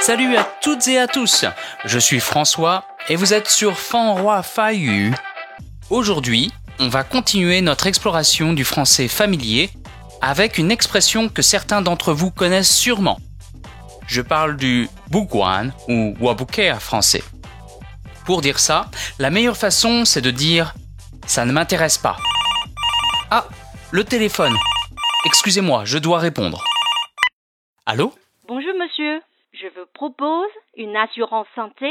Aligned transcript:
Salut 0.00 0.36
à 0.36 0.44
toutes 0.62 0.86
et 0.88 0.98
à 0.98 1.06
tous, 1.06 1.44
je 1.84 1.98
suis 1.98 2.20
François 2.20 2.84
et 3.08 3.16
vous 3.16 3.34
êtes 3.34 3.48
sur 3.48 3.78
Fan 3.78 4.18
Roi 4.20 4.42
Fayu. 4.42 5.12
Aujourd'hui, 5.90 6.52
on 6.78 6.88
va 6.88 7.04
continuer 7.04 7.60
notre 7.60 7.86
exploration 7.86 8.52
du 8.52 8.64
français 8.64 9.08
familier 9.08 9.70
avec 10.22 10.56
une 10.56 10.70
expression 10.70 11.28
que 11.28 11.42
certains 11.42 11.82
d'entre 11.82 12.12
vous 12.12 12.30
connaissent 12.30 12.74
sûrement. 12.74 13.18
Je 14.06 14.22
parle 14.22 14.56
du 14.56 14.88
bougwan 15.08 15.72
ou 15.88 16.14
wabouké 16.20 16.72
en 16.72 16.80
français. 16.80 17.22
Pour 18.24 18.40
dire 18.40 18.58
ça, 18.60 18.90
la 19.18 19.30
meilleure 19.30 19.56
façon 19.56 20.04
c'est 20.04 20.22
de 20.22 20.30
dire 20.30 20.74
ça 21.26 21.44
ne 21.44 21.52
m'intéresse 21.52 21.98
pas. 21.98 22.16
Ah, 23.30 23.46
le 23.90 24.04
téléphone. 24.04 24.56
Excusez-moi, 25.26 25.84
je 25.84 25.98
dois 25.98 26.18
répondre. 26.18 26.64
Allô? 27.84 28.14
Bonjour 28.46 28.72
monsieur, 28.78 29.20
je 29.52 29.66
vous 29.68 29.86
propose 29.94 30.50
une 30.76 30.96
assurance 30.96 31.46
santé 31.54 31.90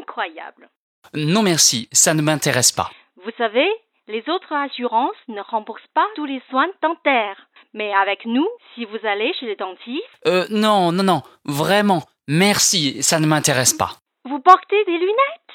incroyable. 0.00 0.68
Non 1.14 1.42
merci, 1.42 1.88
ça 1.92 2.14
ne 2.14 2.22
m'intéresse 2.22 2.72
pas. 2.72 2.90
Vous 3.24 3.30
savez, 3.38 3.66
les 4.08 4.22
autres 4.28 4.52
assurances 4.52 5.16
ne 5.28 5.40
remboursent 5.40 5.90
pas 5.94 6.06
tous 6.16 6.24
les 6.24 6.42
soins 6.50 6.68
dentaires. 6.82 7.46
Mais 7.74 7.92
avec 7.94 8.24
nous, 8.24 8.46
si 8.74 8.84
vous 8.86 8.98
allez 9.04 9.32
chez 9.38 9.46
les 9.46 9.56
dentistes, 9.56 10.04
Euh, 10.26 10.46
non, 10.50 10.92
non, 10.92 11.02
non, 11.02 11.22
vraiment, 11.44 12.02
merci, 12.28 13.02
ça 13.02 13.20
ne 13.20 13.26
m'intéresse 13.26 13.74
pas. 13.74 13.92
vous 14.24 14.40
portez 14.40 14.84
des 14.86 14.98
lunettes? 14.98 15.52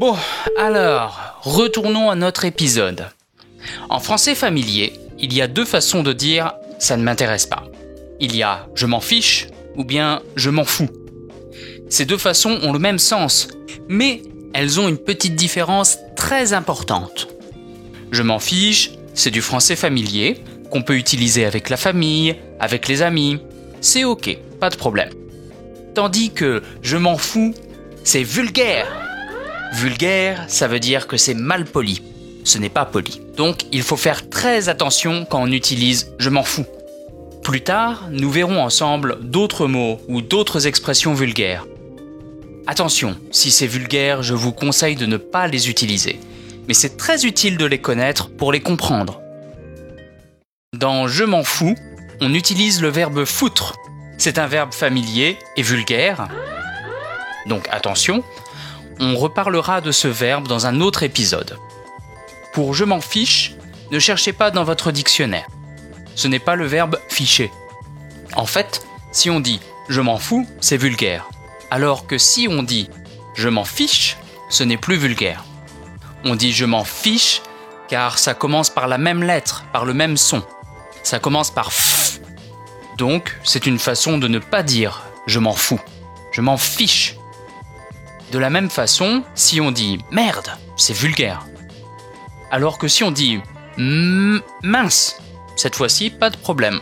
Bon, 0.00 0.16
alors, 0.58 1.18
retournons 1.42 2.10
à 2.10 2.14
notre 2.16 2.44
épisode. 2.44 3.08
En 3.88 4.00
français 4.00 4.34
familier, 4.34 4.92
il 5.18 5.32
y 5.32 5.40
a 5.40 5.46
deux 5.46 5.64
façons 5.64 6.02
de 6.02 6.12
dire 6.12 6.52
ça 6.78 6.96
ne 6.96 7.02
m'intéresse 7.04 7.46
pas. 7.46 7.62
Il 8.20 8.36
y 8.36 8.42
a 8.42 8.66
je 8.74 8.86
m'en 8.86 9.00
fiche 9.00 9.46
ou 9.76 9.84
bien 9.84 10.22
je 10.36 10.50
m'en 10.50 10.64
fous. 10.64 10.88
Ces 11.88 12.04
deux 12.04 12.18
façons 12.18 12.58
ont 12.62 12.72
le 12.72 12.78
même 12.78 12.98
sens, 12.98 13.48
mais 13.88 14.22
elles 14.52 14.80
ont 14.80 14.88
une 14.88 14.98
petite 14.98 15.36
différence 15.36 15.98
très 16.16 16.52
importante. 16.52 17.28
Je 18.10 18.22
m'en 18.22 18.38
fiche, 18.38 18.92
c'est 19.14 19.30
du 19.30 19.42
français 19.42 19.76
familier 19.76 20.42
qu'on 20.70 20.82
peut 20.82 20.96
utiliser 20.96 21.44
avec 21.44 21.70
la 21.70 21.76
famille, 21.76 22.36
avec 22.58 22.88
les 22.88 23.02
amis. 23.02 23.38
C'est 23.80 24.04
ok, 24.04 24.36
pas 24.60 24.70
de 24.70 24.76
problème. 24.76 25.10
Tandis 25.94 26.30
que 26.30 26.62
je 26.82 26.96
m'en 26.96 27.16
fous, 27.16 27.54
c'est 28.02 28.22
vulgaire. 28.22 28.86
Vulgaire, 29.74 30.44
ça 30.48 30.68
veut 30.68 30.80
dire 30.80 31.06
que 31.06 31.16
c'est 31.16 31.34
mal 31.34 31.64
poli. 31.64 32.02
Ce 32.44 32.58
n'est 32.58 32.68
pas 32.68 32.84
poli. 32.84 33.20
Donc 33.36 33.66
il 33.72 33.82
faut 33.82 33.96
faire 33.96 34.28
très 34.28 34.68
attention 34.68 35.26
quand 35.28 35.42
on 35.42 35.50
utilise 35.50 36.12
je 36.18 36.30
m'en 36.30 36.42
fous. 36.42 36.66
Plus 37.44 37.60
tard, 37.60 38.08
nous 38.10 38.30
verrons 38.30 38.62
ensemble 38.62 39.18
d'autres 39.20 39.66
mots 39.66 40.00
ou 40.08 40.22
d'autres 40.22 40.66
expressions 40.66 41.12
vulgaires. 41.12 41.66
Attention, 42.66 43.18
si 43.30 43.50
c'est 43.50 43.66
vulgaire, 43.66 44.22
je 44.22 44.32
vous 44.32 44.50
conseille 44.50 44.96
de 44.96 45.04
ne 45.04 45.18
pas 45.18 45.46
les 45.46 45.68
utiliser. 45.68 46.18
Mais 46.66 46.72
c'est 46.72 46.96
très 46.96 47.26
utile 47.26 47.58
de 47.58 47.66
les 47.66 47.78
connaître 47.78 48.30
pour 48.30 48.50
les 48.50 48.60
comprendre. 48.60 49.20
Dans 50.74 51.06
je 51.06 51.22
m'en 51.24 51.44
fous, 51.44 51.76
on 52.22 52.32
utilise 52.32 52.80
le 52.80 52.88
verbe 52.88 53.26
foutre. 53.26 53.74
C'est 54.16 54.38
un 54.38 54.46
verbe 54.46 54.72
familier 54.72 55.36
et 55.58 55.62
vulgaire. 55.62 56.28
Donc 57.46 57.68
attention, 57.70 58.24
on 59.00 59.16
reparlera 59.16 59.82
de 59.82 59.92
ce 59.92 60.08
verbe 60.08 60.48
dans 60.48 60.66
un 60.66 60.80
autre 60.80 61.02
épisode. 61.02 61.58
Pour 62.54 62.72
je 62.72 62.84
m'en 62.84 63.02
fiche, 63.02 63.52
ne 63.90 63.98
cherchez 63.98 64.32
pas 64.32 64.50
dans 64.50 64.64
votre 64.64 64.92
dictionnaire. 64.92 65.46
Ce 66.14 66.28
n'est 66.28 66.38
pas 66.38 66.56
le 66.56 66.66
verbe 66.66 67.00
ficher. 67.08 67.50
En 68.36 68.46
fait, 68.46 68.86
si 69.12 69.30
on 69.30 69.40
dit 69.40 69.60
je 69.88 70.00
m'en 70.00 70.18
fous, 70.18 70.46
c'est 70.60 70.76
vulgaire. 70.76 71.28
Alors 71.70 72.06
que 72.06 72.18
si 72.18 72.48
on 72.48 72.62
dit 72.62 72.88
je 73.34 73.48
m'en 73.48 73.64
fiche, 73.64 74.16
ce 74.48 74.62
n'est 74.62 74.76
plus 74.76 74.96
vulgaire. 74.96 75.44
On 76.24 76.36
dit 76.36 76.52
je 76.52 76.64
m'en 76.64 76.84
fiche 76.84 77.42
car 77.88 78.18
ça 78.18 78.34
commence 78.34 78.70
par 78.70 78.88
la 78.88 78.98
même 78.98 79.22
lettre, 79.22 79.64
par 79.72 79.84
le 79.84 79.94
même 79.94 80.16
son. 80.16 80.42
Ça 81.02 81.18
commence 81.18 81.50
par 81.50 81.72
f. 81.72 82.20
Donc, 82.96 83.36
c'est 83.44 83.66
une 83.66 83.78
façon 83.78 84.18
de 84.18 84.28
ne 84.28 84.38
pas 84.38 84.62
dire 84.62 85.02
je 85.26 85.38
m'en 85.38 85.52
fous. 85.52 85.80
Je 86.32 86.40
m'en 86.40 86.56
fiche. 86.56 87.16
De 88.32 88.38
la 88.38 88.50
même 88.50 88.70
façon, 88.70 89.22
si 89.34 89.60
on 89.60 89.70
dit 89.70 89.98
merde, 90.10 90.50
c'est 90.76 90.96
vulgaire. 90.96 91.46
Alors 92.50 92.78
que 92.78 92.88
si 92.88 93.04
on 93.04 93.10
dit 93.10 93.40
mince, 93.76 95.20
cette 95.56 95.76
fois-ci, 95.76 96.10
pas 96.10 96.30
de 96.30 96.36
problème. 96.36 96.80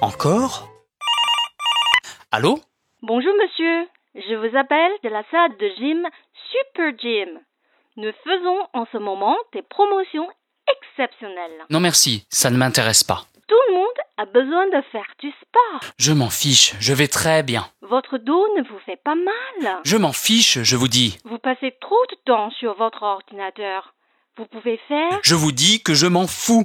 Encore? 0.00 0.68
Allô? 2.30 2.58
Bonjour 3.02 3.32
monsieur, 3.42 3.86
je 4.14 4.34
vous 4.36 4.56
appelle 4.56 4.92
de 5.04 5.08
la 5.08 5.22
salle 5.30 5.56
de 5.58 5.68
gym 5.78 6.06
Super 6.50 6.92
Gym. 6.98 7.40
Nous 7.96 8.12
faisons 8.24 8.58
en 8.72 8.86
ce 8.92 8.98
moment 8.98 9.36
des 9.52 9.62
promotions 9.62 10.28
exceptionnelles. 10.76 11.64
Non 11.70 11.80
merci, 11.80 12.26
ça 12.30 12.50
ne 12.50 12.56
m'intéresse 12.56 13.04
pas. 13.04 13.24
Tout 13.48 13.58
le 13.68 13.74
monde 13.74 13.98
a 14.16 14.24
besoin 14.24 14.66
de 14.66 14.82
faire 14.92 15.06
du 15.18 15.30
sport. 15.30 15.80
Je 15.98 16.12
m'en 16.12 16.30
fiche, 16.30 16.74
je 16.80 16.94
vais 16.94 17.08
très 17.08 17.42
bien. 17.42 17.66
Votre 17.82 18.16
dos 18.18 18.46
ne 18.56 18.62
vous 18.62 18.78
fait 18.86 18.96
pas 19.04 19.14
mal. 19.16 19.80
Je 19.84 19.96
m'en 19.96 20.12
fiche, 20.12 20.62
je 20.62 20.76
vous 20.76 20.88
dis. 20.88 21.18
Vous 21.24 21.38
passez 21.38 21.76
trop 21.80 22.02
de 22.10 22.16
temps 22.24 22.50
sur 22.52 22.74
votre 22.74 23.02
ordinateur. 23.02 23.94
Vous 24.38 24.46
pouvez 24.46 24.78
faire 24.88 25.18
Je 25.22 25.34
vous 25.34 25.52
dis 25.52 25.82
que 25.82 25.92
je 25.92 26.06
m'en 26.06 26.26
fous. 26.26 26.64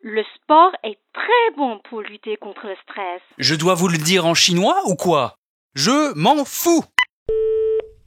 Le 0.00 0.22
sport 0.36 0.70
est 0.84 0.98
très 1.12 1.56
bon 1.56 1.80
pour 1.90 2.02
lutter 2.02 2.36
contre 2.36 2.66
le 2.68 2.76
stress. 2.84 3.20
Je 3.36 3.56
dois 3.56 3.74
vous 3.74 3.88
le 3.88 3.98
dire 3.98 4.26
en 4.26 4.34
chinois 4.34 4.80
ou 4.86 4.94
quoi? 4.94 5.34
Je 5.74 6.14
m'en 6.14 6.44
fous. 6.44 6.84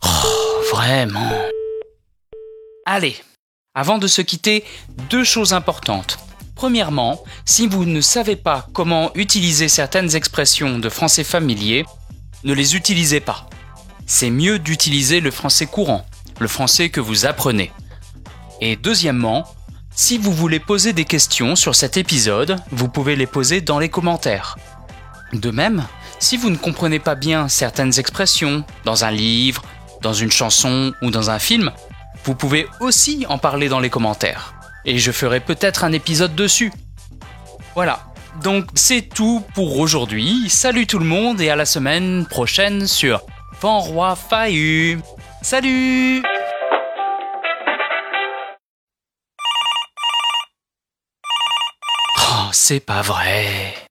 Oh, 0.02 0.62
vraiment. 0.72 1.30
Allez, 2.86 3.18
avant 3.76 3.98
de 3.98 4.08
se 4.08 4.22
quitter, 4.22 4.64
deux 5.10 5.26
choses 5.26 5.52
importantes. 5.52 6.18
Premièrement, 6.56 7.26
si 7.46 7.68
vous 7.68 7.84
ne 7.84 8.00
savez 8.00 8.38
pas 8.38 8.68
comment 8.74 9.12
utiliser 9.16 9.68
certaines 9.68 10.16
expressions 10.16 10.80
de 10.80 10.88
français 10.88 11.26
familier, 11.26 11.84
ne 12.46 12.54
les 12.54 12.78
utilisez 12.78 13.20
pas. 13.20 13.50
C'est 14.06 14.30
mieux 14.30 14.60
d'utiliser 14.60 15.20
le 15.20 15.30
français 15.30 15.66
courant, 15.66 16.06
le 16.40 16.48
français 16.48 16.90
que 16.90 17.02
vous 17.02 17.26
apprenez. 17.26 17.70
Et 18.62 18.78
deuxièmement, 18.78 19.46
si 19.94 20.18
vous 20.18 20.32
voulez 20.32 20.60
poser 20.60 20.94
des 20.94 21.06
questions 21.06 21.56
sur 21.56 21.76
cet 21.76 21.98
épisode, 21.98 22.58
vous 22.72 22.88
pouvez 22.88 23.16
les 23.16 23.28
poser 23.28 23.62
dans 23.62 23.80
les 23.80 23.90
commentaires. 23.90 24.58
De 25.34 25.52
même, 25.52 25.86
si 26.20 26.38
vous 26.38 26.50
ne 26.50 26.56
comprenez 26.56 27.00
pas 27.00 27.16
bien 27.16 27.48
certaines 27.48 28.00
expressions 28.00 28.64
dans 28.86 29.06
un 29.06 29.12
livre, 29.12 29.64
dans 30.02 30.14
une 30.14 30.32
chanson 30.32 30.94
ou 31.02 31.12
dans 31.12 31.30
un 31.30 31.40
film, 31.40 31.72
vous 32.24 32.36
pouvez 32.36 32.68
aussi 32.80 33.26
en 33.30 33.38
parler 33.38 33.70
dans 33.70 33.80
les 33.80 33.90
commentaires. 33.90 34.54
Et 34.86 34.98
je 34.98 35.12
ferai 35.12 35.40
peut-être 35.40 35.84
un 35.84 35.92
épisode 35.92 36.36
dessus. 36.36 36.72
Voilà. 37.76 38.00
Donc 38.44 38.66
c'est 38.76 39.02
tout 39.02 39.44
pour 39.54 39.78
aujourd'hui. 39.78 40.50
Salut 40.50 40.88
tout 40.88 41.00
le 41.00 41.06
monde 41.06 41.42
et 41.42 41.50
à 41.50 41.56
la 41.56 41.66
semaine 41.66 42.26
prochaine 42.26 42.88
sur 42.88 43.22
Fan 43.60 43.82
Roi. 43.82 44.18
Salut 45.42 46.22
c'est 52.54 52.80
pas 52.80 53.02
vrai. 53.02 53.91